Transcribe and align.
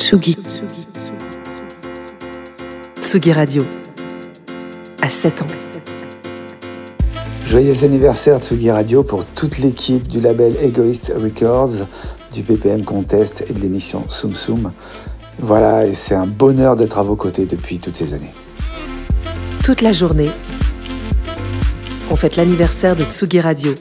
Tsugi. 0.00 0.34
Tsugi 3.02 3.32
Radio. 3.34 3.66
À 5.02 5.10
7 5.10 5.42
ans. 5.42 5.46
Joyeux 7.44 7.84
anniversaire 7.84 8.38
Tsugi 8.38 8.70
Radio 8.70 9.02
pour 9.02 9.26
toute 9.26 9.58
l'équipe 9.58 10.08
du 10.08 10.20
label 10.20 10.56
Egoist 10.56 11.12
Records, 11.14 11.86
du 12.32 12.42
BPM 12.42 12.82
Contest 12.82 13.44
et 13.50 13.52
de 13.52 13.60
l'émission 13.60 14.04
Soum 14.08 14.34
Soum. 14.34 14.72
Voilà, 15.38 15.86
et 15.86 15.92
c'est 15.92 16.14
un 16.14 16.26
bonheur 16.26 16.76
d'être 16.76 16.96
à 16.96 17.02
vos 17.02 17.16
côtés 17.16 17.44
depuis 17.44 17.78
toutes 17.78 17.96
ces 17.96 18.14
années. 18.14 18.32
Toute 19.62 19.82
la 19.82 19.92
journée, 19.92 20.30
on 22.10 22.16
fête 22.16 22.36
l'anniversaire 22.36 22.96
de 22.96 23.04
Tsugi 23.04 23.40
Radio 23.42 23.74